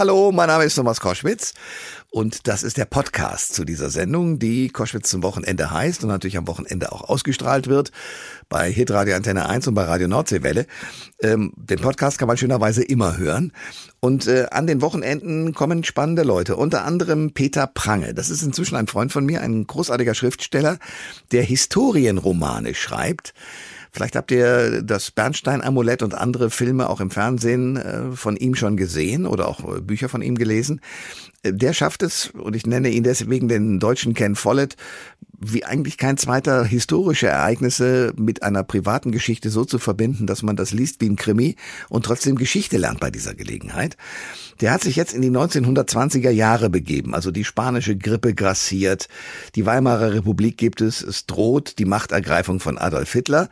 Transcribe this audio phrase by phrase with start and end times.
[0.00, 1.52] Hallo, mein Name ist Thomas Koschwitz
[2.08, 6.38] und das ist der Podcast zu dieser Sendung, die Koschwitz zum Wochenende heißt und natürlich
[6.38, 7.92] am Wochenende auch ausgestrahlt wird
[8.48, 10.64] bei Hitradio Antenne 1 und bei Radio Nordseewelle.
[11.22, 13.52] Ähm, den Podcast kann man schönerweise immer hören.
[14.00, 18.14] Und äh, an den Wochenenden kommen spannende Leute, unter anderem Peter Prange.
[18.14, 20.78] Das ist inzwischen ein Freund von mir, ein großartiger Schriftsteller,
[21.30, 23.34] der Historienromane schreibt.
[23.92, 28.76] Vielleicht habt ihr das Bernstein-Amulett und andere Filme auch im Fernsehen äh, von ihm schon
[28.76, 30.80] gesehen oder auch äh, Bücher von ihm gelesen.
[31.42, 34.76] Der schafft es, und ich nenne ihn deswegen den deutschen Ken Follett,
[35.42, 40.54] wie eigentlich kein zweiter historische Ereignisse mit einer privaten Geschichte so zu verbinden, dass man
[40.54, 41.56] das liest wie ein Krimi
[41.88, 43.96] und trotzdem Geschichte lernt bei dieser Gelegenheit.
[44.60, 49.08] Der hat sich jetzt in die 1920er Jahre begeben, also die spanische Grippe grassiert,
[49.54, 53.48] die Weimarer Republik gibt es, es droht die Machtergreifung von Adolf Hitler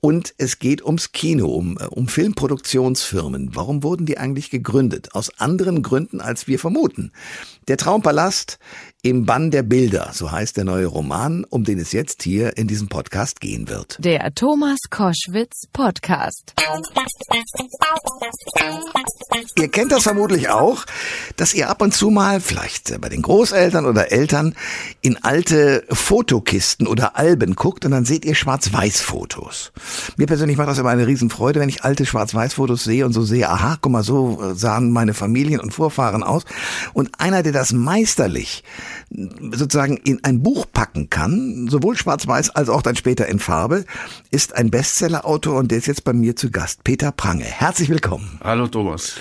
[0.00, 3.54] und es geht ums Kino, um, um Filmproduktionsfirmen.
[3.54, 5.14] Warum wurden die eigentlich gegründet?
[5.14, 7.12] Aus anderen Gründen, als wir vermuten.
[7.68, 8.58] Der Traumpalast
[9.08, 12.66] im Bann der Bilder, so heißt der neue Roman, um den es jetzt hier in
[12.66, 13.98] diesem Podcast gehen wird.
[14.00, 16.54] Der Thomas Koschwitz Podcast.
[19.56, 20.84] Ihr kennt das vermutlich auch,
[21.36, 24.56] dass ihr ab und zu mal, vielleicht bei den Großeltern oder Eltern,
[25.02, 29.72] in alte Fotokisten oder Alben guckt und dann seht ihr Schwarz-Weiß-Fotos.
[30.16, 33.48] Mir persönlich macht das immer eine Riesenfreude, wenn ich alte Schwarz-Weiß-Fotos sehe und so sehe,
[33.48, 36.42] aha, guck mal, so sahen meine Familien und Vorfahren aus.
[36.92, 38.64] Und einer, der das meisterlich
[39.10, 43.84] sozusagen in ein Buch packen kann, sowohl schwarz-weiß als auch dann später in Farbe,
[44.30, 47.44] ist ein Bestsellerautor und der ist jetzt bei mir zu Gast, Peter Prange.
[47.44, 48.40] Herzlich willkommen.
[48.42, 49.14] Hallo Thomas.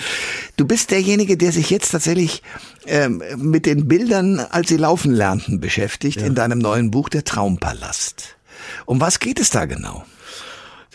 [0.58, 2.42] Du bist derjenige, der sich jetzt tatsächlich
[2.88, 6.28] ähm, mit den Bildern, als sie laufen lernten, beschäftigt ja.
[6.28, 8.36] in deinem neuen Buch Der Traumpalast.
[8.86, 10.06] Um was geht es da genau?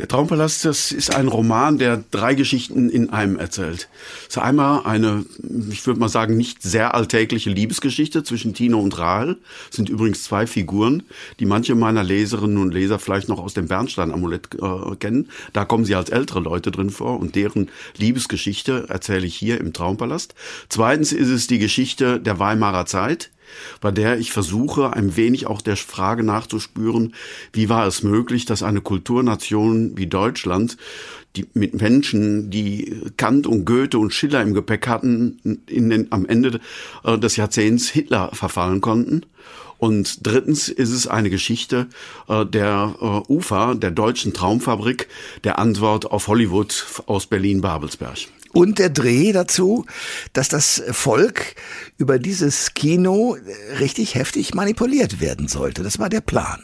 [0.01, 3.91] Der Traumpalast, das ist ein Roman, der drei Geschichten in einem erzählt.
[4.23, 5.27] Es ist einmal eine,
[5.71, 9.37] ich würde mal sagen, nicht sehr alltägliche Liebesgeschichte zwischen Tino und Rahel.
[9.69, 11.03] Das sind übrigens zwei Figuren,
[11.39, 15.29] die manche meiner Leserinnen und Leser vielleicht noch aus dem Bernstein-Amulett äh, kennen.
[15.53, 17.69] Da kommen sie als ältere Leute drin vor und deren
[17.99, 20.35] Liebesgeschichte erzähle ich hier im Traumpalast.
[20.71, 23.29] Zweitens ist es die Geschichte der Weimarer Zeit
[23.81, 27.15] bei der ich versuche, ein wenig auch der Frage nachzuspüren,
[27.53, 30.77] wie war es möglich, dass eine Kulturnation wie Deutschland
[31.37, 36.27] die mit Menschen, die Kant und Goethe und Schiller im Gepäck hatten, in den, am
[36.27, 36.61] Ende
[37.05, 39.27] äh, des Jahrzehnts Hitler verfallen konnten.
[39.79, 41.87] Und drittens ist es eine Geschichte
[42.29, 45.09] äh, der äh, UFA, der deutschen Traumfabrik,
[45.45, 48.19] der Antwort auf Hollywood aus Berlin-Babelsberg.
[48.53, 49.87] Und der Dreh dazu,
[50.33, 51.55] dass das Volk
[51.99, 53.37] über dieses Kino
[53.79, 55.83] richtig heftig manipuliert werden sollte.
[55.83, 56.61] Das war der Plan.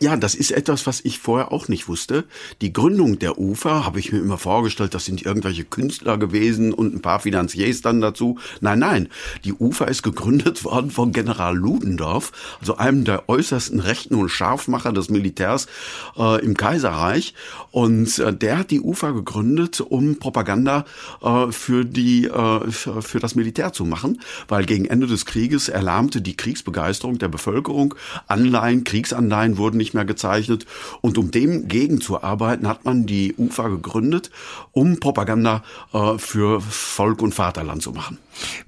[0.00, 2.24] Ja, das ist etwas, was ich vorher auch nicht wusste.
[2.60, 6.96] Die Gründung der UFA habe ich mir immer vorgestellt, das sind irgendwelche Künstler gewesen und
[6.96, 8.38] ein paar Finanziers dann dazu.
[8.60, 9.08] Nein, nein,
[9.44, 14.92] die UFA ist gegründet worden von General Ludendorff, also einem der äußersten Rechten und Scharfmacher
[14.92, 15.68] des Militärs
[16.18, 17.34] äh, im Kaiserreich.
[17.70, 20.86] Und äh, der hat die UFA gegründet, um Propaganda
[21.22, 26.20] äh, für die äh, für das Militär zu machen, weil gegen Ende des Krieges erlahmte
[26.20, 27.94] die Kriegsbegeisterung der Bevölkerung.
[28.26, 30.64] Anleihen, Kriegsanleihen wurden nicht mehr gezeichnet.
[31.02, 34.30] Und um dem gegenzuarbeiten, hat man die UFA gegründet,
[34.72, 35.62] um Propaganda
[35.92, 38.18] äh, für Volk und Vaterland zu machen.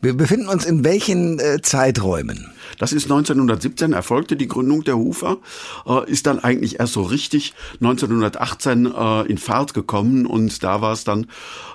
[0.00, 2.52] Wir befinden uns in welchen äh, Zeiträumen?
[2.78, 5.38] Das ist 1917 erfolgte die Gründung der UFA,
[5.86, 10.92] äh, ist dann eigentlich erst so richtig 1918 äh, in Fahrt gekommen und da war
[10.92, 11.26] es dann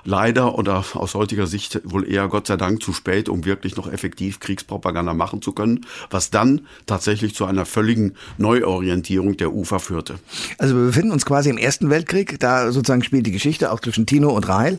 [0.04, 3.90] leider oder aus heutiger Sicht wohl eher Gott sei Dank zu spät, um wirklich noch
[3.90, 10.14] effektiv Kriegspropaganda machen zu können, was dann tatsächlich zu einer völligen Neuorientierung der UFA führte.
[10.58, 14.06] Also wir befinden uns quasi im Ersten Weltkrieg, da sozusagen spielt die Geschichte auch zwischen
[14.06, 14.78] Tino und Rahel.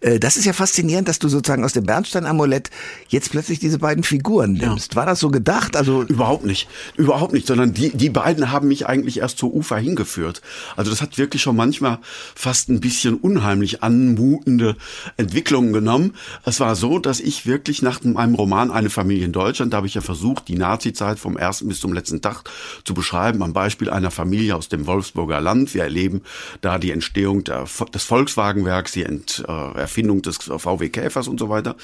[0.00, 2.70] Äh, das ist ja faszinierend, dass du sozusagen aus dem Bernstein-Amulett
[3.08, 4.92] jetzt plötzlich diese beiden Figuren nimmst.
[4.92, 4.96] Ja.
[4.96, 5.76] War das so gedacht?
[5.76, 9.76] Also überhaupt nicht, überhaupt nicht, sondern die die beiden haben mich eigentlich erst zur Ufer
[9.76, 10.42] hingeführt.
[10.76, 11.98] Also das hat wirklich schon manchmal
[12.34, 14.76] fast ein bisschen unheimlich anmutende
[15.16, 16.14] Entwicklungen genommen.
[16.44, 19.86] Es war so, dass ich wirklich nach meinem Roman Eine Familie in Deutschland, da habe
[19.86, 22.44] ich ja versucht, die Nazi-Zeit vom ersten bis zum letzten Tag
[22.84, 25.74] zu beschreiben, am Beispiel einer Familie aus dem Wolfsburger Land.
[25.74, 26.22] Wir erleben
[26.60, 31.48] da die Entstehung der, des Volkswagenwerks, die Ent, äh, Erfindung des VW Käfers und so
[31.48, 31.76] weiter.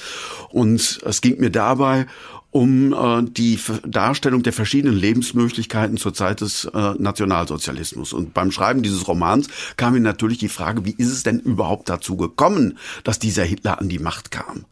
[0.49, 2.05] Und es ging mir dabei
[2.51, 8.13] um äh, die Darstellung der verschiedenen Lebensmöglichkeiten zur Zeit des äh, Nationalsozialismus.
[8.13, 9.47] Und beim Schreiben dieses Romans
[9.77, 13.79] kam mir natürlich die Frage, wie ist es denn überhaupt dazu gekommen, dass dieser Hitler
[13.79, 14.65] an die Macht kam?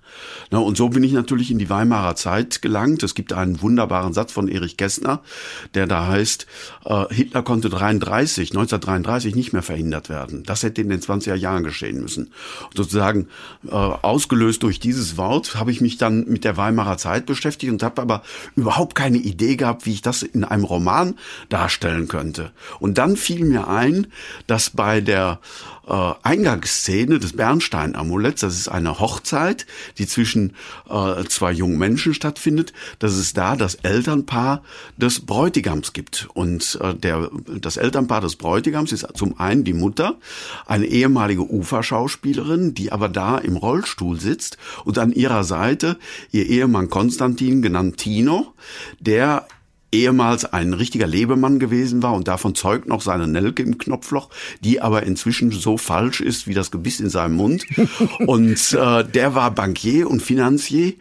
[0.51, 3.03] Na, und so bin ich natürlich in die Weimarer Zeit gelangt.
[3.03, 5.21] Es gibt einen wunderbaren Satz von Erich Kästner,
[5.73, 6.47] der da heißt,
[6.85, 10.43] äh, Hitler konnte 33, 1933 nicht mehr verhindert werden.
[10.43, 12.31] Das hätte in den 20er Jahren geschehen müssen.
[12.65, 13.27] Und sozusagen
[13.67, 17.83] äh, ausgelöst durch dieses Wort habe ich mich dann mit der Weimarer Zeit beschäftigt und
[17.83, 18.23] habe aber
[18.55, 21.15] überhaupt keine Idee gehabt, wie ich das in einem Roman
[21.49, 22.51] darstellen könnte.
[22.79, 24.07] Und dann fiel mir ein,
[24.47, 25.39] dass bei der
[25.87, 29.65] äh, Eingangsszene des Bernstein-Amuletts, das ist eine Hochzeit,
[29.97, 30.55] die zwischen
[30.89, 34.63] äh, zwei jungen Menschen stattfindet, dass es da das Elternpaar
[34.97, 36.27] des Bräutigams gibt.
[36.33, 37.29] Und äh, der,
[37.59, 40.17] das Elternpaar des Bräutigams ist zum einen die Mutter,
[40.65, 44.57] eine ehemalige Uferschauspielerin, die aber da im Rollstuhl sitzt.
[44.83, 45.97] Und an ihrer Seite
[46.31, 48.53] ihr Ehemann Konstantin, genannt Tino,
[48.99, 49.47] der
[49.97, 54.29] ehemals ein richtiger Lebemann gewesen war und davon zeugt noch seine Nelke im Knopfloch,
[54.63, 57.65] die aber inzwischen so falsch ist wie das Gebiss in seinem Mund.
[58.19, 60.93] und äh, der war Bankier und Finanzier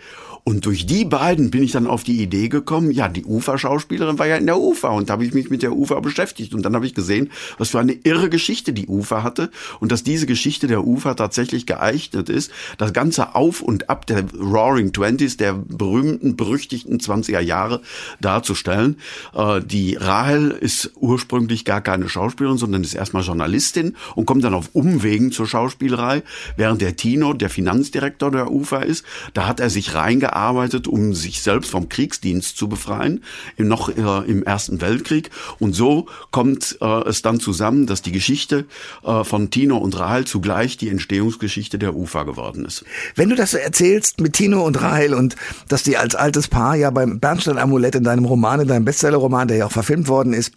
[0.49, 4.29] und durch die beiden bin ich dann auf die Idee gekommen, ja, die Ufer-Schauspielerin war
[4.29, 6.77] ja in der Ufer und da habe ich mich mit der Ufer beschäftigt und dann
[6.77, 9.51] habe ich gesehen, was für eine irre Geschichte die Ufer hatte
[9.81, 14.23] und dass diese Geschichte der Ufer tatsächlich geeignet ist, das ganze Auf und Ab der
[14.35, 17.81] Roaring Twenties, der berühmten, berüchtigten 20er Jahre
[18.21, 18.99] darzustellen.
[19.35, 24.55] Äh, die Rahel ist ursprünglich gar keine Schauspielerin, sondern ist erstmal Journalistin und kommt dann
[24.55, 26.23] auf Umwegen zur Schauspielerei,
[26.57, 29.05] während der Tino der Finanzdirektor der Ufer ist.
[29.35, 33.25] Da hat er sich reingearbeitet gearbeitet, um sich selbst vom Kriegsdienst zu befreien,
[33.57, 35.31] noch äh, im Ersten Weltkrieg.
[35.59, 38.67] Und so kommt äh, es dann zusammen, dass die Geschichte
[39.03, 42.85] äh, von Tino und Rahel zugleich die Entstehungsgeschichte der UFA geworden ist.
[43.15, 45.37] Wenn du das so erzählst mit Tino und Rahel und
[45.69, 49.57] dass die als altes Paar ja beim Bernstein-Amulett in deinem Roman, in deinem Bestseller-Roman, der
[49.57, 50.53] ja auch verfilmt worden ist,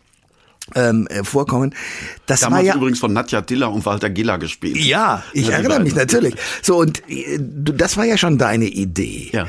[0.76, 1.74] ähm, äh, vorkommen.
[2.26, 4.78] Das Damals war ja übrigens von Nadja Diller und Walter Giller gespielt.
[4.78, 6.36] Ja, ich ja, erinnere mich natürlich.
[6.62, 9.30] So und äh, das war ja schon deine Idee.
[9.32, 9.48] Ja.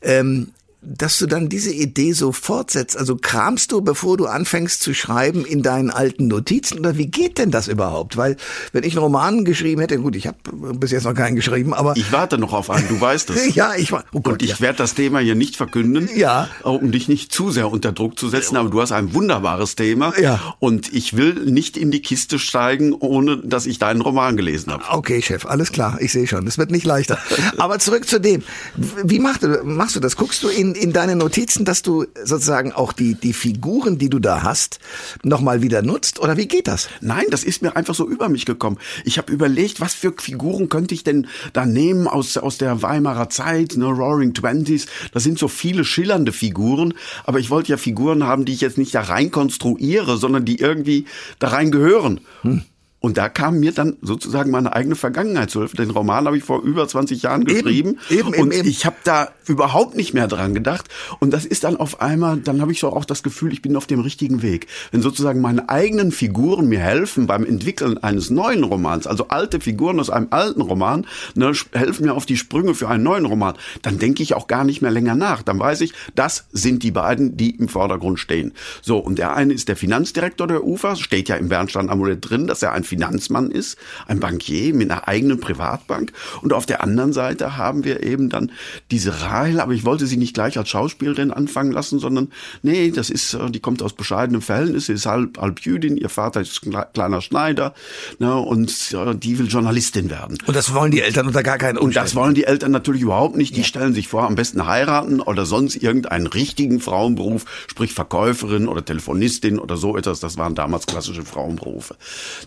[0.00, 0.48] Ähm,
[0.84, 2.96] dass du dann diese Idee so fortsetzt?
[2.96, 7.38] Also kramst du, bevor du anfängst zu schreiben, in deinen alten Notizen oder wie geht
[7.38, 8.16] denn das überhaupt?
[8.16, 8.36] Weil
[8.72, 10.38] wenn ich einen Roman geschrieben hätte, gut, ich habe
[10.74, 12.88] bis jetzt noch keinen geschrieben, aber ich warte noch auf einen.
[12.88, 13.54] Du weißt es.
[13.54, 14.04] ja, ich war.
[14.12, 14.60] Oh Gott, Und ich ja.
[14.60, 16.48] werde das Thema hier nicht verkünden, ja.
[16.64, 18.56] um dich nicht zu sehr unter Druck zu setzen.
[18.56, 20.12] Aber du hast ein wunderbares Thema.
[20.18, 20.54] Ja.
[20.58, 24.82] Und ich will nicht in die Kiste steigen, ohne dass ich deinen Roman gelesen habe.
[24.90, 25.98] Okay, Chef, alles klar.
[26.00, 26.44] Ich sehe schon.
[26.48, 27.18] Es wird nicht leichter.
[27.58, 28.42] aber zurück zu dem.
[28.76, 30.16] Wie machst du, machst du das?
[30.16, 34.18] Guckst du in in, deine Notizen, dass du sozusagen auch die, die Figuren, die du
[34.18, 34.78] da hast,
[35.22, 36.20] nochmal wieder nutzt?
[36.20, 36.88] Oder wie geht das?
[37.00, 38.78] Nein, das ist mir einfach so über mich gekommen.
[39.04, 43.28] Ich habe überlegt, was für Figuren könnte ich denn da nehmen aus, aus der Weimarer
[43.28, 44.86] Zeit, ne, Roaring Twenties.
[45.12, 46.94] Da sind so viele schillernde Figuren,
[47.24, 50.58] aber ich wollte ja Figuren haben, die ich jetzt nicht da rein konstruiere, sondern die
[50.58, 51.06] irgendwie
[51.38, 52.20] da rein gehören.
[52.42, 52.62] Hm.
[53.02, 55.76] Und da kam mir dann sozusagen meine eigene Vergangenheit zu helfen.
[55.76, 57.98] Den Roman habe ich vor über 20 Jahren geschrieben.
[58.08, 58.68] Eben, eben, und eben.
[58.68, 60.88] ich habe da überhaupt nicht mehr dran gedacht.
[61.18, 63.74] Und das ist dann auf einmal, dann habe ich so auch das Gefühl, ich bin
[63.74, 64.68] auf dem richtigen Weg.
[64.92, 69.98] Wenn sozusagen meine eigenen Figuren mir helfen beim Entwickeln eines neuen Romans, also alte Figuren
[69.98, 71.04] aus einem alten Roman,
[71.34, 74.62] ne, helfen mir auf die Sprünge für einen neuen Roman, dann denke ich auch gar
[74.62, 75.42] nicht mehr länger nach.
[75.42, 78.52] Dann weiß ich, das sind die beiden, die im Vordergrund stehen.
[78.80, 82.62] So, und der eine ist der Finanzdirektor der UFA, steht ja im Bernstein-Amulett drin, dass
[82.62, 86.12] er ein Finanzmann ist, ein Bankier mit einer eigenen Privatbank.
[86.42, 88.52] Und auf der anderen Seite haben wir eben dann
[88.90, 92.28] diese Rahel, aber ich wollte sie nicht gleich als Schauspielerin anfangen lassen, sondern
[92.62, 96.10] nee, das ist, äh, die kommt aus bescheidenem Verhältnis, sie ist halb, halb Jüdin, ihr
[96.10, 96.60] Vater ist
[96.92, 97.72] kleiner Schneider
[98.18, 100.36] ne, und äh, die will Journalistin werden.
[100.44, 101.98] Und das wollen die Eltern unter gar keinen Umständen.
[101.98, 103.56] Und das wollen die Eltern natürlich überhaupt nicht.
[103.56, 103.66] Die ja.
[103.66, 109.58] stellen sich vor, am besten heiraten oder sonst irgendeinen richtigen Frauenberuf, sprich Verkäuferin oder Telefonistin
[109.58, 110.20] oder so etwas.
[110.20, 111.96] Das waren damals klassische Frauenberufe.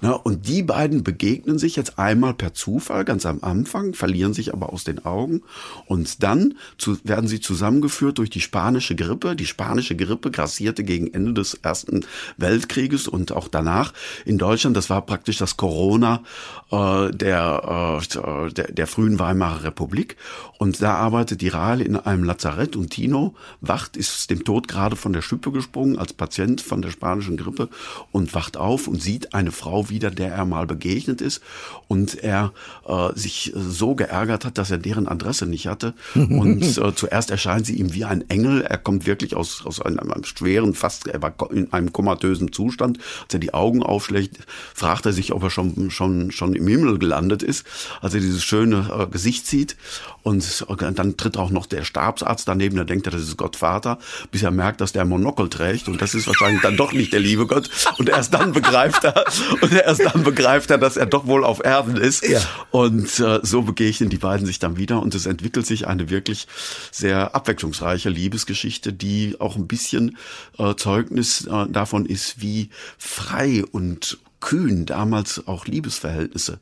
[0.01, 4.33] Ne, und und die beiden begegnen sich jetzt einmal per Zufall ganz am Anfang, verlieren
[4.33, 5.43] sich aber aus den Augen
[5.85, 9.37] und dann zu, werden sie zusammengeführt durch die spanische Grippe.
[9.37, 13.93] Die spanische Grippe grassierte gegen Ende des Ersten Weltkrieges und auch danach
[14.25, 14.75] in Deutschland.
[14.75, 16.21] Das war praktisch das Corona
[16.69, 20.17] äh, der, äh, der, der frühen Weimarer Republik.
[20.57, 24.97] Und da arbeitet die Rahel in einem Lazarett und Tino wacht, ist dem Tod gerade
[24.97, 27.69] von der Schippe gesprungen als Patient von der spanischen Grippe
[28.11, 31.41] und wacht auf und sieht eine Frau wieder, der der er mal begegnet ist
[31.87, 32.51] und er
[32.87, 35.93] äh, sich so geärgert hat, dass er deren Adresse nicht hatte.
[36.15, 38.63] Und äh, zuerst erscheint sie ihm wie ein Engel.
[38.63, 42.97] Er kommt wirklich aus, aus einem, einem schweren, fast er war in einem komatösen Zustand.
[43.23, 44.39] Als er die Augen aufschlägt,
[44.73, 47.67] fragt er sich, ob er schon, schon, schon im Himmel gelandet ist,
[48.01, 49.77] als er dieses schöne äh, Gesicht sieht.
[50.25, 50.65] Und
[50.95, 53.99] dann tritt auch noch der Stabsarzt daneben, der denkt, das ist Gott Vater,
[54.31, 55.87] bis er merkt, dass der Monokel trägt.
[55.87, 57.69] Und das ist wahrscheinlich dann doch nicht der liebe Gott.
[57.99, 59.23] Und erst dann begreift er,
[59.61, 62.27] und erst dann begreift er, dass er doch wohl auf Erden ist.
[62.27, 62.41] Ja.
[62.71, 64.99] Und äh, so begegnen die beiden sich dann wieder.
[64.99, 66.47] Und es entwickelt sich eine wirklich
[66.89, 70.17] sehr abwechslungsreiche Liebesgeschichte, die auch ein bisschen
[70.57, 76.57] äh, Zeugnis äh, davon ist, wie frei und kühn damals auch Liebesverhältnisse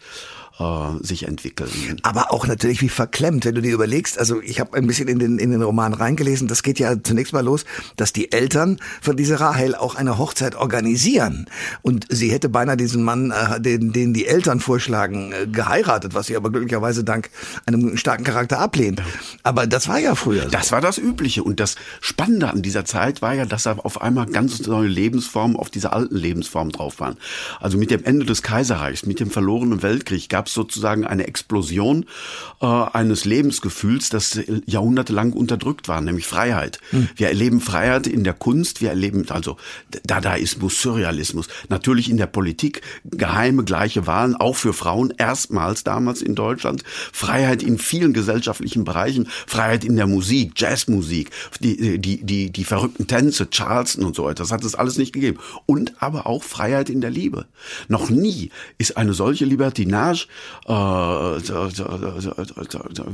[0.60, 2.00] äh, sich entwickeln.
[2.04, 5.20] Aber auch natürlich wie verklemmt, wenn du dir überlegst, also ich habe ein bisschen in
[5.20, 9.18] den, in den Roman reingelesen, das geht ja zunächst mal los, dass die Eltern von
[9.18, 11.48] dieser Rahel auch eine Hochzeit organisieren.
[11.82, 16.28] Und sie hätte beinahe diesen Mann, äh, den, den die Eltern vorschlagen, äh, geheiratet, was
[16.28, 17.30] sie aber glücklicherweise dank
[17.66, 19.02] einem starken Charakter ablehnt.
[19.44, 20.44] Aber das war ja früher.
[20.44, 20.50] So.
[20.50, 21.44] Das war das Übliche.
[21.44, 25.58] Und das Spannende an dieser Zeit war ja, dass da auf einmal ganz neue Lebensformen
[25.58, 27.18] auf diese alten Lebensformen drauf waren.
[27.60, 32.06] Also mit dem Ende des Kaiserreichs, mit dem verlorenen Weltkrieg gab es sozusagen eine Explosion
[32.62, 36.80] äh, eines Lebensgefühls, das jahrhundertelang unterdrückt war, nämlich Freiheit.
[36.92, 37.10] Hm.
[37.16, 39.58] Wir erleben Freiheit in der Kunst, wir erleben also
[40.04, 46.36] Dadaismus, Surrealismus, natürlich in der Politik, geheime gleiche Wahlen, auch für Frauen, erstmals damals in
[46.36, 52.64] Deutschland, Freiheit in vielen gesellschaftlichen Bereichen, Freiheit in der Musik, Jazzmusik, die, die, die, die
[52.64, 55.40] verrückten Tänze, Charleston und so weiter, das hat es alles nicht gegeben.
[55.66, 57.46] Und aber auch Freiheit in der Liebe.
[57.88, 60.28] Noch nie ist eine solche Libertinage
[60.66, 60.72] äh,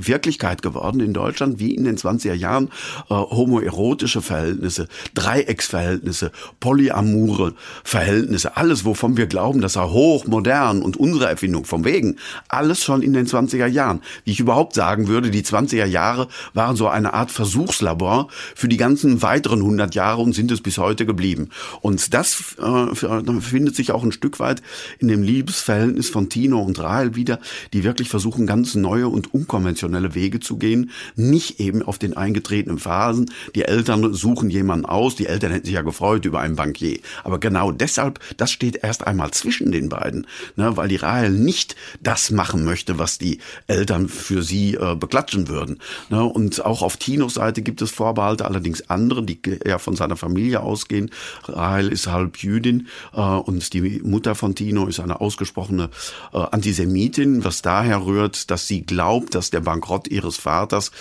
[0.07, 2.69] Wirklichkeit geworden in Deutschland, wie in den 20er Jahren
[3.09, 11.27] äh, homoerotische Verhältnisse, Dreiecksverhältnisse, polyamore Verhältnisse, alles, wovon wir glauben, dass er hochmodern und unsere
[11.27, 14.01] Erfindung vom Wegen, alles schon in den 20er Jahren.
[14.23, 18.77] Wie ich überhaupt sagen würde, die 20er Jahre waren so eine Art Versuchslabor für die
[18.77, 21.49] ganzen weiteren 100 Jahre und sind es bis heute geblieben.
[21.81, 22.95] Und das äh,
[23.41, 24.61] findet sich auch ein Stück weit
[24.99, 27.39] in dem Liebesverhältnis von Tino und Rahel wieder,
[27.73, 32.79] die wirklich versuchen, ganz neue und unkonventionelle Wege zu gehen, nicht eben auf den eingetretenen
[32.79, 33.31] Phasen.
[33.55, 36.99] Die Eltern suchen jemanden aus, die Eltern hätten sich ja gefreut über einen Bankier.
[37.23, 41.75] Aber genau deshalb, das steht erst einmal zwischen den beiden, ne, weil die Rahel nicht
[42.01, 45.79] das machen möchte, was die Eltern für sie äh, beklatschen würden.
[46.09, 50.15] Ne, und auch auf Tinos Seite gibt es Vorbehalte, allerdings andere, die ja von seiner
[50.15, 51.09] Familie ausgehen.
[51.45, 55.89] Rahel ist halb Jüdin äh, und die Mutter von Tino ist eine ausgesprochene
[56.33, 56.98] äh, Antisemitin,
[57.43, 60.91] was daher rührt, dass sie glaubt, dass der Bankrott ihres Vaters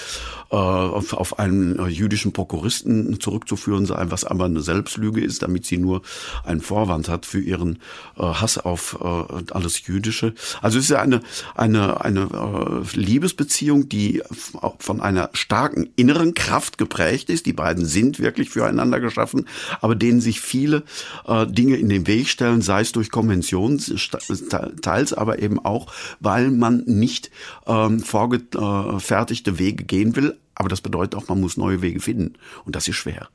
[0.50, 5.66] äh, auf, auf einen äh, jüdischen Prokuristen zurückzuführen sei, was aber eine Selbstlüge ist, damit
[5.66, 6.02] sie nur
[6.44, 7.80] einen Vorwand hat für ihren
[8.16, 10.34] äh, Hass auf äh, alles Jüdische.
[10.62, 11.20] Also es ist ja eine,
[11.54, 14.22] eine, eine äh, Liebesbeziehung, die
[14.78, 17.44] von einer starken inneren Kraft geprägt ist.
[17.46, 19.46] Die beiden sind wirklich füreinander geschaffen,
[19.80, 20.82] aber denen sich viele
[21.26, 23.82] äh, Dinge in den Weg stellen, sei es durch Konventionen,
[24.80, 25.87] teils aber eben auch,
[26.20, 27.30] weil man nicht
[27.66, 32.34] ähm, vorgefertigte Wege gehen will, aber das bedeutet auch, man muss neue Wege finden.
[32.64, 33.28] Und das ist schwer.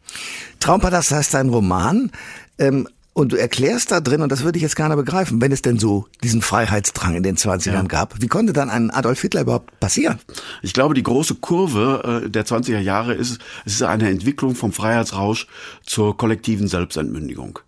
[0.60, 2.12] Traumpalast heißt ein Roman.
[2.57, 5.62] Ähm, und du erklärst da drin, und das würde ich jetzt gerne begreifen, wenn es
[5.62, 7.81] denn so diesen Freiheitsdrang in den 20ern ja.
[7.83, 10.17] gab, wie konnte dann ein Adolf Hitler überhaupt passieren?
[10.63, 14.74] Ich glaube, die große Kurve äh, der 20er Jahre ist, es ist eine Entwicklung vom
[14.74, 15.48] Freiheitsrausch
[15.86, 17.60] zur kollektiven Selbstentmündigung.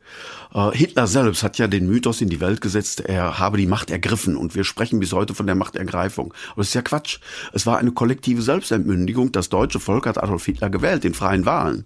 [0.56, 3.92] Äh, Hitler selbst hat ja den Mythos in die Welt gesetzt, er habe die Macht
[3.92, 6.34] ergriffen und wir sprechen bis heute von der Machtergreifung.
[6.52, 7.20] Aber das ist ja Quatsch.
[7.52, 9.32] Es war eine kollektive Selbstentmündigung.
[9.34, 11.86] Das deutsche Volk hat Adolf Hitler gewählt in freien Wahlen.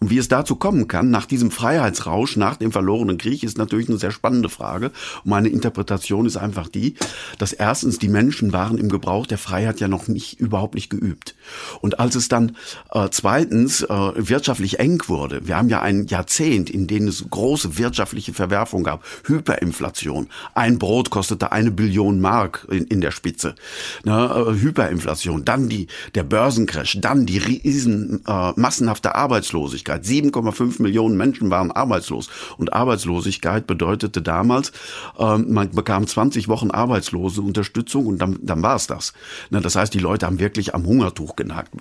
[0.00, 3.88] Und wie es dazu kommen kann, nach diesem Freiheitsrausch, nach dem verlorenen Krieg, ist natürlich
[3.88, 4.86] eine sehr spannende Frage.
[5.24, 6.94] Und meine Interpretation ist einfach die,
[7.38, 11.34] dass erstens die Menschen waren im Gebrauch der Freiheit ja noch nicht, überhaupt nicht geübt.
[11.80, 12.56] Und als es dann
[12.92, 17.78] äh, zweitens äh, wirtschaftlich eng wurde, wir haben ja ein Jahrzehnt, in dem es große
[17.78, 20.28] wirtschaftliche Verwerfung gab, Hyperinflation.
[20.54, 23.54] Ein Brot kostete eine Billion Mark in, in der Spitze.
[24.04, 30.04] Ne, äh, Hyperinflation, dann die, der Börsencrash, dann die riesen äh, massenhafte Arbeitslosigkeit Arbeitslosigkeit.
[30.04, 32.28] 7,5 Millionen Menschen waren arbeitslos.
[32.56, 34.72] Und Arbeitslosigkeit bedeutete damals,
[35.18, 39.12] äh, man bekam 20 Wochen arbeitslose Unterstützung und dann, dann war es das.
[39.50, 41.72] Na, das heißt, die Leute haben wirklich am Hungertuch genagt.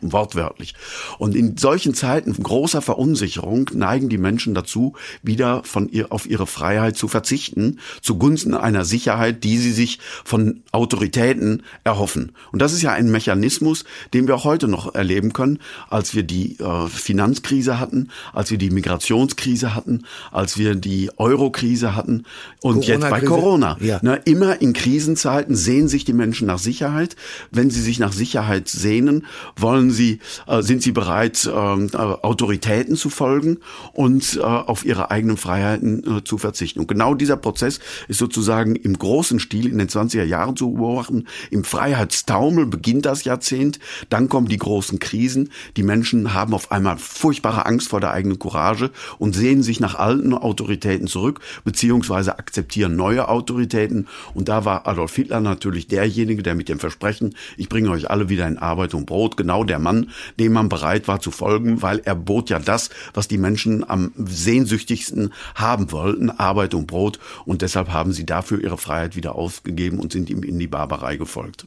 [0.00, 0.74] wortwörtlich.
[1.18, 6.46] Und in solchen Zeiten großer Verunsicherung neigen die Menschen dazu, wieder von ihr, auf ihre
[6.46, 12.32] Freiheit zu verzichten, zugunsten einer Sicherheit, die sie sich von Autoritäten erhoffen.
[12.52, 15.58] Und das ist ja ein Mechanismus, den wir auch heute noch erleben können,
[15.88, 21.96] als wir die äh, Finanzkrise hatten, als wir die Migrationskrise hatten, als wir die Eurokrise
[21.96, 22.24] hatten
[22.60, 23.78] und jetzt bei Corona.
[23.80, 23.98] Ja.
[24.02, 27.16] Na, immer in Krisenzeiten sehen sich die Menschen nach Sicherheit.
[27.50, 29.24] Wenn sie sich nach Sicherheit sehnen,
[29.56, 33.56] wollen sie, äh, sind sie bereit, ähm, äh, Autoritäten zu folgen
[33.94, 36.80] und äh, auf ihre eigenen Freiheiten äh, zu verzichten.
[36.80, 41.24] Und genau dieser Prozess ist sozusagen im großen Stil in den 20er Jahren zu beobachten.
[41.50, 43.78] Im Freiheitstaumel beginnt das Jahrzehnt,
[44.10, 45.48] dann kommen die großen Krisen.
[45.78, 49.94] Die Menschen haben auf einmal furchtbare Angst vor der eigenen Courage und sehen sich nach
[49.94, 54.08] alten Autoritäten zurück, beziehungsweise akzeptieren neue Autoritäten.
[54.34, 58.28] Und da war Adolf Hitler natürlich derjenige, der mit dem Versprechen, ich bringe euch alle
[58.28, 62.00] wieder in Arbeit und Brot, genau der Mann, dem man bereit war zu folgen, weil
[62.04, 67.18] er bot ja das, was die Menschen am sehnsüchtigsten haben wollten, Arbeit und Brot.
[67.44, 71.16] Und deshalb haben sie dafür ihre Freiheit wieder aufgegeben und sind ihm in die Barbarei
[71.16, 71.66] gefolgt.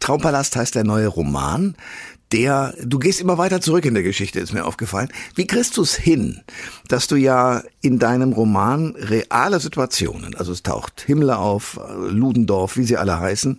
[0.00, 1.74] Traumpalast heißt der neue Roman
[2.32, 5.08] der, du gehst immer weiter zurück in der Geschichte, ist mir aufgefallen.
[5.34, 6.40] Wie kriegst du es hin,
[6.88, 12.84] dass du ja in deinem Roman reale Situationen, also es taucht Himmler auf, Ludendorff, wie
[12.84, 13.58] sie alle heißen,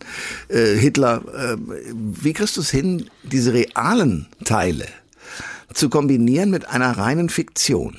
[0.49, 1.57] äh, Hitler, äh,
[1.93, 4.87] wie kriegst du es hin, diese realen Teile
[5.73, 7.97] zu kombinieren mit einer reinen Fiktion?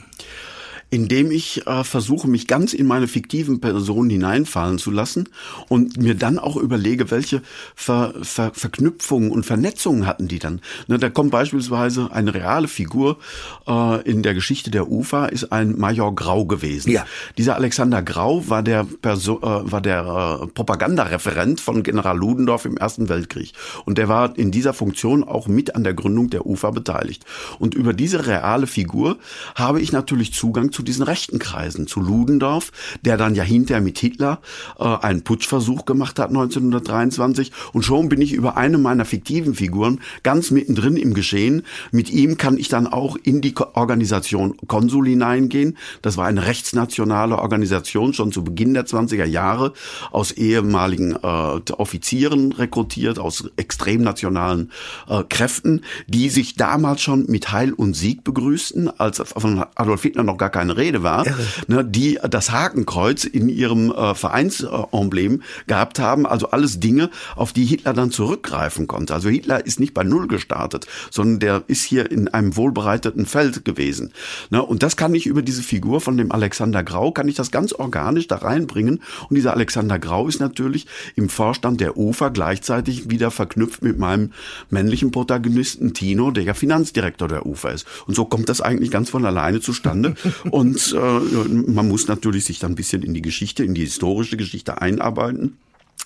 [0.94, 5.28] Indem ich äh, versuche, mich ganz in meine fiktiven Personen hineinfallen zu lassen
[5.68, 7.42] und mir dann auch überlege, welche
[7.74, 10.60] Ver Ver Verknüpfungen und Vernetzungen hatten die dann.
[10.86, 13.18] Ne, da kommt beispielsweise eine reale Figur
[13.66, 16.92] äh, in der Geschichte der UFA, ist ein Major Grau gewesen.
[16.92, 17.04] Ja.
[17.38, 22.76] Dieser Alexander Grau war der, Perso äh, war der äh, Propagandareferent von General Ludendorff im
[22.76, 23.52] Ersten Weltkrieg.
[23.84, 27.24] Und der war in dieser Funktion auch mit an der Gründung der UFA beteiligt.
[27.58, 29.18] Und über diese reale Figur
[29.56, 32.70] habe ich natürlich Zugang zu diesen rechten Kreisen, zu Ludendorff,
[33.02, 34.40] der dann ja hinterher mit Hitler
[34.78, 37.52] äh, einen Putschversuch gemacht hat 1923.
[37.72, 41.62] Und schon bin ich über eine meiner fiktiven Figuren ganz mittendrin im Geschehen.
[41.90, 45.76] Mit ihm kann ich dann auch in die Organisation Konsul hineingehen.
[46.02, 49.72] Das war eine rechtsnationale Organisation schon zu Beginn der 20er Jahre
[50.10, 54.70] aus ehemaligen äh, Offizieren rekrutiert, aus extrem nationalen
[55.08, 60.22] äh, Kräften, die sich damals schon mit Heil und Sieg begrüßten, als von Adolf Hitler
[60.22, 61.24] noch gar keine Rede war,
[61.66, 66.26] ne, die das Hakenkreuz in ihrem äh, Vereinsemblem gehabt haben.
[66.26, 69.14] Also alles Dinge, auf die Hitler dann zurückgreifen konnte.
[69.14, 73.64] Also Hitler ist nicht bei Null gestartet, sondern der ist hier in einem wohlbereiteten Feld
[73.64, 74.12] gewesen.
[74.50, 77.50] Ne, und das kann ich über diese Figur von dem Alexander Grau, kann ich das
[77.50, 79.00] ganz organisch da reinbringen.
[79.28, 84.32] Und dieser Alexander Grau ist natürlich im Vorstand der UFA gleichzeitig wieder verknüpft mit meinem
[84.70, 87.86] männlichen Protagonisten Tino, der ja Finanzdirektor der UFA ist.
[88.06, 90.14] Und so kommt das eigentlich ganz von alleine zustande.
[90.54, 94.36] Und äh, man muss natürlich sich dann ein bisschen in die Geschichte, in die historische
[94.36, 95.56] Geschichte einarbeiten.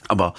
[0.06, 0.34] Aber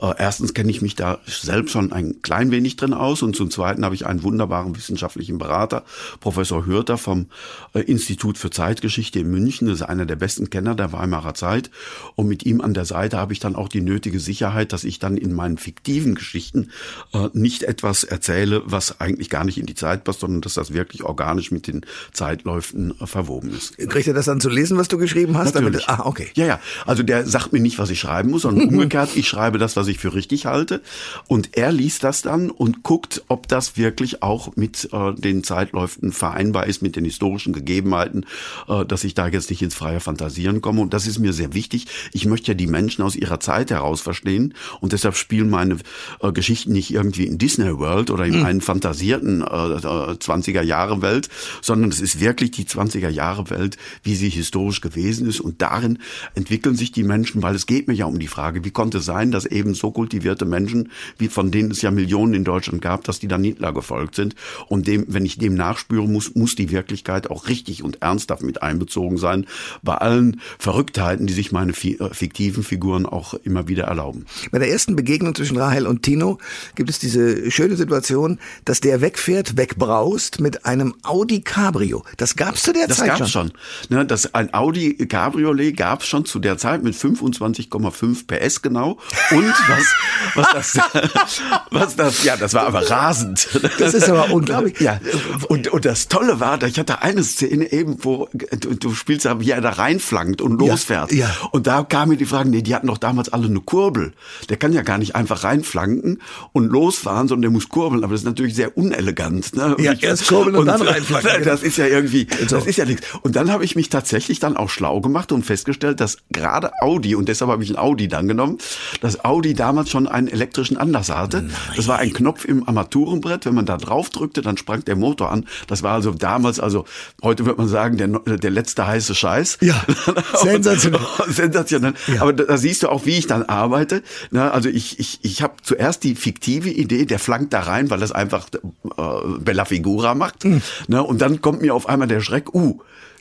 [0.00, 3.50] äh, erstens kenne ich mich da selbst schon ein klein wenig drin aus und zum
[3.50, 5.84] Zweiten habe ich einen wunderbaren wissenschaftlichen Berater,
[6.20, 7.26] Professor Hürter vom
[7.74, 9.68] äh, Institut für Zeitgeschichte in München.
[9.68, 11.70] Das ist einer der besten Kenner der Weimarer Zeit.
[12.14, 14.98] Und mit ihm an der Seite habe ich dann auch die nötige Sicherheit, dass ich
[14.98, 16.70] dann in meinen fiktiven Geschichten
[17.12, 20.72] äh, nicht etwas erzähle, was eigentlich gar nicht in die Zeit passt, sondern dass das
[20.72, 23.76] wirklich organisch mit den Zeitläufen äh, verwoben ist.
[23.76, 25.54] Kriegt er das dann zu lesen, was du geschrieben hast?
[25.54, 25.84] Natürlich.
[25.84, 26.28] Damit, ah, okay.
[26.34, 26.60] Ja, ja.
[26.86, 29.88] Also der sagt mir nicht, was ich schreiben muss, sondern umgekehrt ich schreibe das, was
[29.88, 30.82] ich für richtig halte.
[31.28, 36.12] Und er liest das dann und guckt, ob das wirklich auch mit äh, den Zeitläufen
[36.12, 38.26] vereinbar ist, mit den historischen Gegebenheiten,
[38.68, 40.80] äh, dass ich da jetzt nicht ins freie Fantasieren komme.
[40.80, 41.86] Und das ist mir sehr wichtig.
[42.12, 44.54] Ich möchte ja die Menschen aus ihrer Zeit heraus verstehen.
[44.80, 45.78] Und deshalb spielen meine
[46.20, 48.44] äh, Geschichten nicht irgendwie in Disney World oder in mhm.
[48.44, 51.28] einen fantasierten äh, 20er Jahre Welt,
[51.60, 55.40] sondern es ist wirklich die 20er Jahre Welt, wie sie historisch gewesen ist.
[55.40, 55.98] Und darin
[56.34, 59.30] entwickeln sich die Menschen, weil es geht mir ja um die Frage, wie konnte sein,
[59.30, 63.20] dass eben so kultivierte Menschen, wie von denen es ja Millionen in Deutschland gab, dass
[63.20, 64.34] die dann Hitler gefolgt sind.
[64.66, 68.62] Und dem, wenn ich dem nachspüren muss, muss die Wirklichkeit auch richtig und ernsthaft mit
[68.62, 69.46] einbezogen sein.
[69.82, 74.26] Bei allen Verrücktheiten, die sich meine äh, fiktiven Figuren auch immer wieder erlauben.
[74.50, 76.38] Bei der ersten Begegnung zwischen Rahel und Tino
[76.74, 82.04] gibt es diese schöne Situation, dass der wegfährt, wegbraust mit einem Audi Cabrio.
[82.16, 83.18] Das gab es zu der das Zeit schon.
[83.18, 83.52] Das gab's schon.
[83.90, 88.79] Ne, das, ein Audi Cabriolet gab es schon zu der Zeit mit 25,5 PS genau
[88.80, 88.98] Hanau.
[89.30, 89.94] Und was,
[90.34, 90.78] was das,
[91.70, 93.48] was das, ja, das war aber rasend.
[93.78, 94.80] Das ist aber unglaublich.
[94.80, 95.00] Ja.
[95.48, 99.50] Und, und das Tolle war, ich hatte eine Szene eben, wo du, du spielst, wie
[99.50, 101.12] er da reinflankt und losfährt.
[101.12, 101.48] Ja, ja.
[101.52, 104.12] Und da kam mir die Frage, nee, die hatten doch damals alle eine Kurbel.
[104.48, 108.04] Der kann ja gar nicht einfach reinflanken und losfahren, sondern der muss kurbeln.
[108.04, 109.54] Aber das ist natürlich sehr unelegant.
[109.54, 109.76] Ne?
[109.78, 111.30] Ja, ich, erst kurbeln und, und dann reinflanken.
[111.50, 112.56] Das ist ja irgendwie, so.
[112.56, 113.06] das ist ja nichts.
[113.22, 117.14] Und dann habe ich mich tatsächlich dann auch schlau gemacht und festgestellt, dass gerade Audi,
[117.14, 118.58] und deshalb habe ich ein Audi dann genommen,
[119.00, 121.42] dass Audi damals schon einen elektrischen Anlasser hatte.
[121.42, 121.52] Nein.
[121.76, 123.46] Das war ein Knopf im Armaturenbrett.
[123.46, 125.46] Wenn man da drauf drückte, dann sprang der Motor an.
[125.66, 126.84] Das war also damals, also
[127.22, 129.58] heute würde man sagen, der, der letzte heiße Scheiß.
[129.60, 129.82] Ja,
[130.42, 131.00] sensationell.
[131.28, 131.94] sensationell.
[132.06, 132.22] Ja.
[132.22, 134.02] Aber da, da, siehst du auch, wie ich dann arbeite.
[134.30, 138.00] Na, also ich, ich, ich habe zuerst die fiktive Idee, der flankt da rein, weil
[138.00, 139.02] das einfach äh,
[139.38, 140.44] Bella Figura macht.
[140.44, 140.62] Mhm.
[140.88, 142.80] Na, und dann kommt mir auf einmal der Schreck, uh,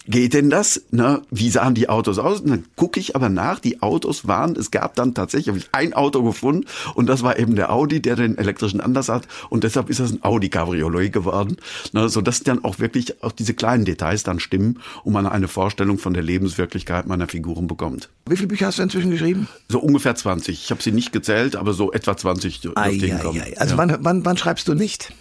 [0.09, 0.81] geht denn das?
[0.91, 1.21] Ne?
[1.29, 2.41] Wie sahen die Autos aus?
[2.41, 6.23] Und dann gucke ich aber nach, die Autos waren, es gab dann tatsächlich ein Auto
[6.23, 9.99] gefunden und das war eben der Audi, der den elektrischen Anlass hat und deshalb ist
[9.99, 11.57] das ein Audi Cabriolet geworden,
[11.93, 12.09] ne?
[12.09, 16.13] sodass dann auch wirklich auch diese kleinen Details dann stimmen und man eine Vorstellung von
[16.13, 18.09] der Lebenswirklichkeit meiner Figuren bekommt.
[18.27, 19.47] Wie viele Bücher hast du inzwischen geschrieben?
[19.69, 20.63] So ungefähr 20.
[20.63, 23.41] Ich habe sie nicht gezählt, aber so etwa 20 dürfte hinkommen.
[23.57, 23.77] Also ja.
[23.77, 25.13] wann, wann, wann schreibst du nicht?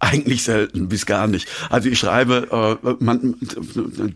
[0.00, 1.48] Eigentlich selten, bis gar nicht.
[1.70, 3.34] Also ich schreibe, äh, man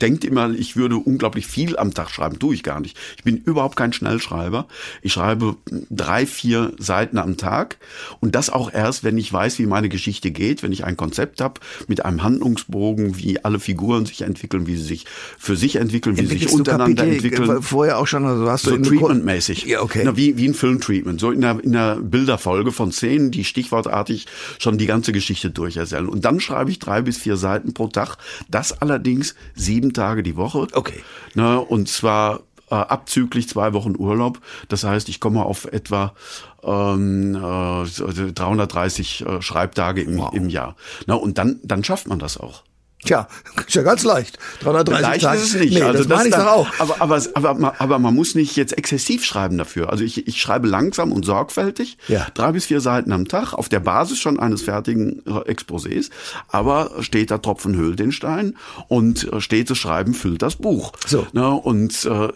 [0.00, 2.38] denkt immer, ich würde unglaublich viel am Tag schreiben.
[2.38, 2.96] Tue ich gar nicht.
[3.16, 4.68] Ich bin überhaupt kein Schnellschreiber.
[5.02, 5.56] Ich schreibe
[5.90, 7.78] drei, vier Seiten am Tag
[8.20, 11.40] und das auch erst, wenn ich weiß, wie meine Geschichte geht, wenn ich ein Konzept
[11.40, 16.16] habe mit einem Handlungsbogen, wie alle Figuren sich entwickeln, wie sie sich für sich entwickeln,
[16.16, 17.62] wie sie sich untereinander Kapitel, entwickeln.
[17.62, 19.64] Vorher auch schon, also hast so du treatmentmäßig.
[19.64, 20.02] Ja, okay.
[20.04, 21.18] Na, wie, wie ein Filmtreatment.
[21.18, 24.26] So in der, in der Bilderfolge von Szenen, die stichwortartig
[24.60, 26.08] schon die ganze Geschichte durch erzählen.
[26.08, 28.16] Und dann schreibe ich drei bis vier Seiten pro Tag.
[28.48, 30.66] Das allerdings sieben Tage die Woche.
[30.72, 31.02] Okay.
[31.34, 34.40] Ne, und zwar äh, abzüglich zwei Wochen Urlaub.
[34.68, 36.14] Das heißt, ich komme auf etwa
[36.62, 40.32] ähm, äh, 330 äh, Schreibtage im, wow.
[40.32, 40.76] im Jahr.
[41.06, 42.62] Na, und dann, dann schafft man das auch.
[43.04, 43.26] Tja,
[43.66, 44.38] ist ja ganz leicht.
[44.60, 45.38] 330 leicht Tage.
[45.38, 45.74] ist es nicht.
[45.74, 46.68] Nee, also das, das meine ich doch auch.
[46.78, 49.90] Aber, aber, aber, aber man muss nicht jetzt exzessiv schreiben dafür.
[49.90, 51.98] Also ich, ich schreibe langsam und sorgfältig.
[52.06, 52.28] Ja.
[52.34, 56.10] Drei bis vier Seiten am Tag auf der Basis schon eines fertigen äh, Exposés.
[56.48, 60.92] Aber steht da Tropfen höhlt den Stein und äh, stetes Schreiben füllt das Buch.
[61.04, 61.26] So.
[61.32, 62.28] Na, und äh,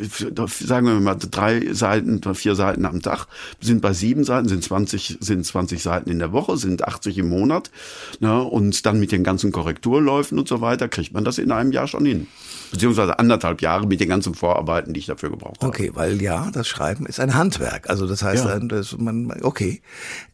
[0.48, 3.26] sagen wir mal drei Seiten, vier Seiten am Tag
[3.60, 7.28] sind bei sieben Seiten, sind 20, sind 20 Seiten in der Woche, sind 80 im
[7.28, 7.70] Monat.
[8.18, 11.72] Na, und dann mit den ganzen Korrekturläufen und so weiter, kriegt man das in einem
[11.72, 12.26] Jahr schon hin.
[12.70, 15.68] Beziehungsweise anderthalb Jahre mit den ganzen Vorarbeiten, die ich dafür gebraucht habe.
[15.68, 17.88] Okay, weil ja, das Schreiben ist ein Handwerk.
[17.88, 18.58] Also das heißt, ja.
[18.58, 19.80] das, man, okay.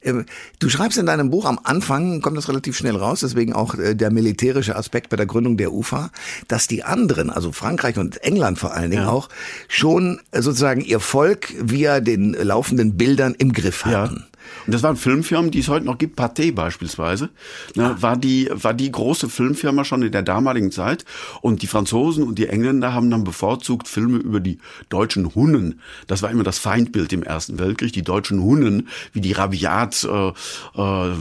[0.01, 0.25] Ähm,
[0.59, 3.95] du schreibst in deinem Buch am Anfang, kommt das relativ schnell raus, deswegen auch äh,
[3.95, 6.11] der militärische Aspekt bei der Gründung der UFA,
[6.49, 9.11] dass die anderen, also Frankreich und England vor allen Dingen ja.
[9.11, 9.29] auch,
[9.69, 14.17] schon sozusagen ihr Volk via den laufenden Bildern im Griff hatten.
[14.17, 14.32] Ja.
[14.67, 17.31] Und das waren Filmfirmen, die es heute noch gibt, Pathé beispielsweise,
[17.75, 21.05] ne, war die, war die große Filmfirma schon in der damaligen Zeit.
[21.41, 25.81] Und die Franzosen und die Engländer haben dann bevorzugt Filme über die deutschen Hunnen.
[26.07, 30.29] Das war immer das Feindbild im Ersten Weltkrieg, die deutschen Hunnen, wie die rabiat äh,
[30.29, 31.13] äh,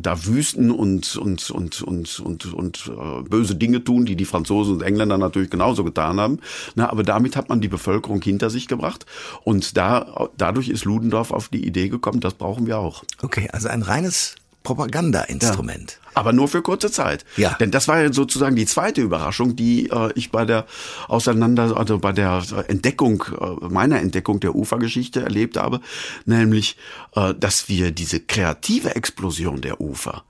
[0.00, 4.74] da wüsten und, und, und, und, und, und äh, böse Dinge tun, die die Franzosen
[4.74, 6.38] und Engländer natürlich genauso getan haben.
[6.74, 9.06] Na, aber damit hat man die Bevölkerung hinter sich gebracht.
[9.44, 13.04] Und da, dadurch ist Ludendorff auf die Idee gekommen, das brauchen wir auch.
[13.22, 15.92] Okay, also ein reines Propagandainstrument.
[15.92, 16.10] Ja.
[16.14, 17.24] Aber nur für kurze Zeit.
[17.36, 17.54] Ja.
[17.54, 20.66] Denn das war ja sozusagen die zweite Überraschung, die äh, ich bei der
[21.06, 25.80] Auseinander, also bei der Entdeckung, äh, meiner Entdeckung der Ufergeschichte erlebt habe,
[26.26, 26.76] nämlich,
[27.14, 30.24] äh, dass wir diese kreative Explosion der Ufer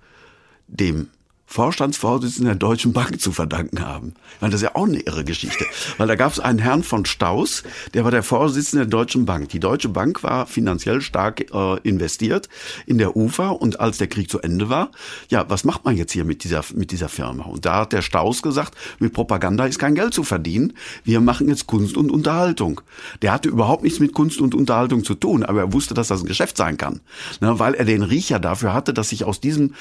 [0.68, 1.08] dem
[1.50, 4.12] Vorstandsvorsitzenden der Deutschen Bank zu verdanken haben.
[4.34, 5.64] Ich meine, das ist ja auch eine irre Geschichte.
[5.96, 7.62] Weil da gab es einen Herrn von Staus,
[7.94, 9.48] der war der Vorsitzende der Deutschen Bank.
[9.48, 12.50] Die Deutsche Bank war finanziell stark äh, investiert
[12.84, 14.90] in der UFA und als der Krieg zu Ende war,
[15.30, 17.44] ja, was macht man jetzt hier mit dieser, mit dieser Firma?
[17.44, 20.74] Und da hat der Staus gesagt, mit Propaganda ist kein Geld zu verdienen.
[21.02, 22.82] Wir machen jetzt Kunst und Unterhaltung.
[23.22, 26.20] Der hatte überhaupt nichts mit Kunst und Unterhaltung zu tun, aber er wusste, dass das
[26.20, 27.00] ein Geschäft sein kann.
[27.40, 29.72] Ne, weil er den Riecher dafür hatte, dass sich aus diesem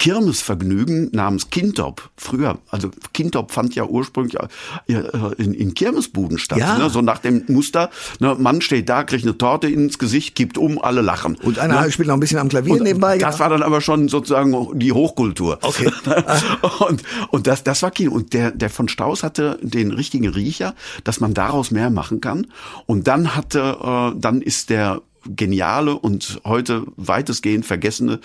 [0.00, 2.10] Kirmesvergnügen namens Kintop.
[2.16, 4.36] Früher, also Kintop fand ja ursprünglich
[4.88, 5.02] äh,
[5.38, 6.58] in, in Kirmesbuden statt.
[6.58, 6.78] Ja.
[6.78, 6.90] Ne?
[6.90, 8.36] So nach dem Muster, ne?
[8.38, 11.36] Mann steht da, kriegt eine Torte ins Gesicht, gibt um, alle lachen.
[11.42, 11.92] Und einer ne?
[11.92, 13.18] spielt noch ein bisschen am Klavier und nebenbei.
[13.18, 15.58] Das war dann aber schon sozusagen die Hochkultur.
[15.62, 15.90] Okay.
[16.88, 18.12] und und das, das war Kino.
[18.12, 22.46] Und der, der von Staus hatte den richtigen Riecher, dass man daraus mehr machen kann.
[22.86, 28.20] Und dann hatte, äh, dann ist der geniale und heute weitestgehend vergessene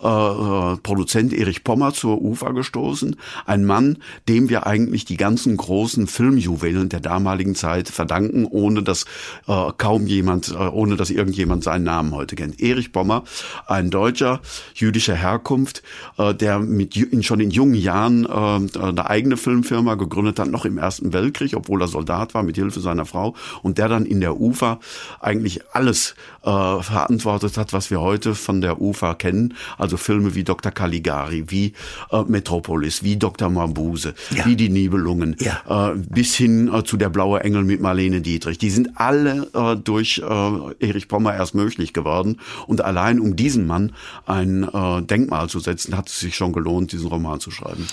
[0.00, 3.16] äh, Produzent Erich Pommer zur UFA gestoßen.
[3.46, 9.04] Ein Mann, dem wir eigentlich die ganzen großen Filmjuwelen der damaligen Zeit verdanken, ohne dass
[9.46, 12.60] äh, kaum jemand, äh, ohne dass irgendjemand seinen Namen heute kennt.
[12.60, 13.24] Erich Pommer,
[13.66, 14.40] ein Deutscher
[14.74, 15.82] jüdischer Herkunft,
[16.18, 20.78] äh, der mit schon in jungen Jahren äh, eine eigene Filmfirma gegründet hat, noch im
[20.78, 24.40] Ersten Weltkrieg, obwohl er Soldat war, mit Hilfe seiner Frau, und der dann in der
[24.40, 24.80] UFA
[25.20, 29.54] eigentlich alles äh, verantwortet hat, was wir heute von der UFA kennen.
[29.78, 30.72] Also Filme wie Dr.
[30.72, 31.74] Caligari, wie
[32.10, 33.50] äh, Metropolis, wie Dr.
[33.50, 34.46] Mabuse, ja.
[34.46, 35.92] wie Die Nibelungen, ja.
[35.92, 38.58] äh, bis hin äh, zu Der blaue Engel mit Marlene Dietrich.
[38.58, 42.38] Die sind alle äh, durch äh, Erich Pommer erst möglich geworden.
[42.66, 43.92] Und allein um diesen Mann
[44.26, 44.68] ein
[45.06, 47.86] Denkmal zu setzen, hat es sich schon gelohnt, diesen Roman zu schreiben.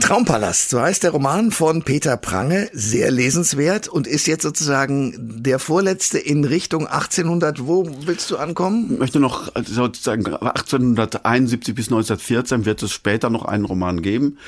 [0.00, 5.60] Traumpalast, so heißt der Roman von Peter Prange, sehr lesenswert und ist jetzt sozusagen der
[5.60, 7.66] vorletzte in Richtung 1800.
[7.66, 8.88] Wo willst du ankommen?
[8.94, 14.38] Ich möchte noch sozusagen 1871 bis 1914 wird es später noch einen Roman geben,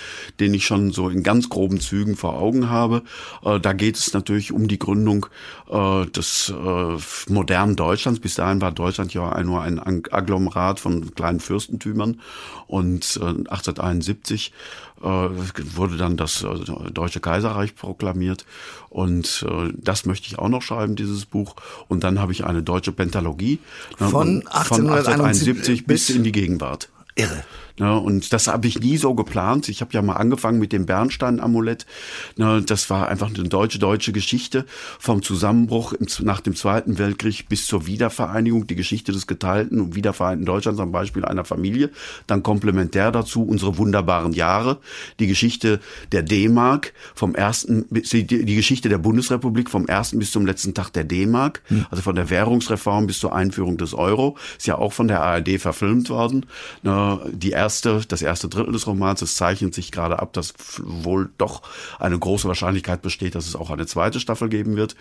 [0.40, 3.02] den ich schon so in ganz groben Zügen vor Augen habe.
[3.44, 5.26] Äh, da geht es natürlich um die Gründung
[5.70, 8.18] äh, des äh, modernen Deutschlands.
[8.18, 12.20] Bis dahin war Deutschland ja nur ein Agglomerat von kleinen Fürstentümern
[12.66, 14.52] und 1871
[15.00, 16.44] wurde dann das
[16.92, 18.46] Deutsche Kaiserreich proklamiert
[18.88, 21.54] und das möchte ich auch noch schreiben, dieses Buch.
[21.88, 23.58] Und dann habe ich eine deutsche Pentalogie
[24.00, 26.88] ne, von 1871 bis in die Gegenwart.
[27.14, 27.44] Irre.
[27.78, 29.68] Ne, und das habe ich nie so geplant.
[29.68, 31.84] Ich habe ja mal angefangen mit dem Bernstein-Amulett.
[32.36, 34.64] Ne, das war einfach eine deutsche, deutsche Geschichte
[34.98, 40.46] vom Zusammenbruch nach dem Zweiten Weltkrieg bis zur Wiedervereinigung, die Geschichte des geteilten und wiedervereinten
[40.46, 41.90] Deutschlands am Beispiel einer Familie.
[42.26, 44.78] Dann komplementär dazu unsere wunderbaren Jahre,
[45.20, 45.80] die Geschichte
[46.12, 51.04] der D-Mark vom ersten, die Geschichte der Bundesrepublik vom ersten bis zum letzten Tag der
[51.04, 51.86] D-Mark, hm.
[51.90, 55.60] also von der Währungsreform bis zur Einführung des Euro, ist ja auch von der ARD
[55.60, 56.46] verfilmt worden.
[56.82, 61.30] Ne, die erste, das erste Drittel des Romans, es zeichnet sich gerade ab, dass wohl
[61.38, 61.62] doch
[61.98, 64.96] eine große Wahrscheinlichkeit besteht, dass es auch eine zweite Staffel geben wird.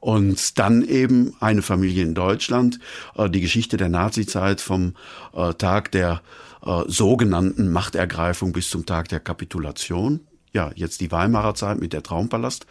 [0.00, 2.78] Und dann eben eine Familie in Deutschland,
[3.16, 4.94] äh, die Geschichte der Nazizeit vom
[5.34, 6.22] äh, Tag der
[6.64, 10.20] äh, sogenannten Machtergreifung bis zum Tag der Kapitulation.
[10.52, 12.66] Ja, jetzt die Weimarer Zeit mit der Traumpalast.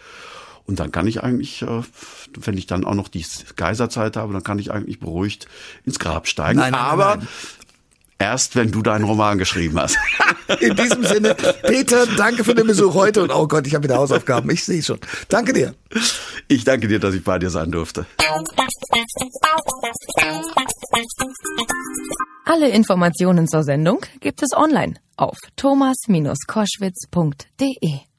[0.65, 1.65] Und dann kann ich eigentlich,
[2.39, 3.25] wenn ich dann auch noch die
[3.57, 5.47] Kaiserzeit habe, dann kann ich eigentlich beruhigt
[5.83, 6.59] ins Grab steigen.
[6.59, 7.27] Nein, nein, Aber nein,
[8.23, 9.97] Erst wenn du deinen Roman geschrieben hast.
[10.61, 13.97] In diesem Sinne, Peter, danke für den Besuch heute und oh Gott, ich habe wieder
[13.97, 14.49] Hausaufgaben.
[14.49, 14.97] Ich sehe schon.
[15.27, 15.75] Danke dir.
[16.47, 18.05] Ich danke dir, dass ich bei dir sein durfte.
[22.45, 28.12] Alle Informationen zur Sendung gibt es online auf thomas-koschwitz.de.